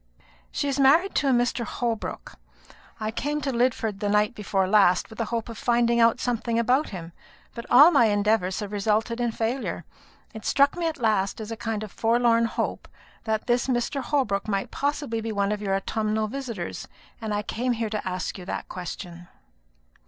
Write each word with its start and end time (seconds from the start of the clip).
"She 0.49 0.67
is 0.67 0.79
married 0.79 1.13
to 1.13 1.29
a 1.29 1.31
Mr. 1.31 1.63
Holbrook. 1.63 2.33
I 2.99 3.11
came 3.11 3.39
to 3.41 3.51
Lidford 3.51 3.99
the 3.99 4.09
night 4.09 4.33
before 4.33 4.67
last, 4.67 5.11
with 5.11 5.19
the 5.19 5.25
hope 5.25 5.47
of 5.47 5.59
finding 5.59 5.99
out 5.99 6.19
something 6.19 6.57
about 6.57 6.89
him; 6.89 7.11
but 7.53 7.67
all 7.69 7.91
my 7.91 8.05
endeavours 8.05 8.61
have 8.61 8.71
resulted 8.71 9.19
in 9.21 9.31
failure. 9.31 9.85
It 10.33 10.43
struck 10.43 10.75
me 10.75 10.87
at 10.87 10.97
last, 10.97 11.39
as 11.39 11.51
a 11.51 11.55
kind 11.55 11.83
of 11.83 11.91
forlorn 11.91 12.45
hope, 12.45 12.87
that 13.25 13.45
this 13.45 13.67
Mr. 13.67 14.01
Holbrook 14.01 14.47
might 14.47 14.71
possibly 14.71 15.21
be 15.21 15.31
one 15.31 15.51
of 15.51 15.61
your 15.61 15.75
autumnal 15.75 16.27
visitors; 16.27 16.87
and 17.21 17.31
I 17.31 17.43
came 17.43 17.73
here 17.73 17.91
to 17.91 18.07
ask 18.07 18.39
you 18.39 18.45
that 18.45 18.69
question." 18.69 19.27